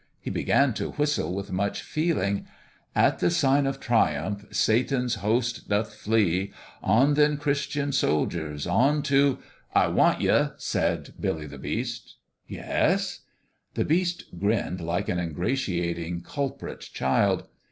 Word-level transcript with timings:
He 0.19 0.31
began 0.31 0.73
to 0.73 0.93
whistle, 0.93 1.31
with 1.31 1.51
much 1.51 1.83
feeling:" 1.83 2.47
At 3.05 3.19
the 3.19 3.29
sign 3.29 3.67
of 3.67 3.79
triumph 3.79 4.47
Satan's 4.49 5.17
host 5.21 5.69
doth 5.69 5.93
flee: 5.93 6.51
On, 6.81 7.13
then, 7.13 7.37
Christian 7.37 7.91
soldiers, 7.91 8.65
On 8.65 9.03
to 9.03 9.37
""I 9.75 9.85
want 9.89 10.19
ye," 10.19 10.47
said 10.57 11.13
Billy 11.19 11.45
the 11.45 11.59
Beast. 11.59 12.15
280 12.49 12.49
BOUND 12.49 12.49
'THROUGH 12.79 12.89
"Yes?" 12.91 13.19
The 13.75 13.85
Beast 13.85 14.23
grinned 14.39 14.81
like 14.81 15.07
an 15.07 15.19
ingratiating 15.19 16.21
culprit 16.23 16.79
child. 16.79 17.47